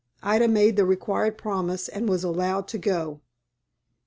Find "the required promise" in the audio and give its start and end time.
0.77-1.87